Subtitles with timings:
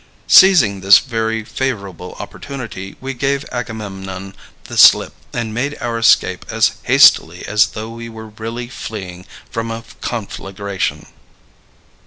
[0.25, 6.71] Seizing this very favorable opportunity, we gave Agamemnon the slip, and made our escape as
[6.81, 11.05] hastily as though we were really fleeing from a conflagration.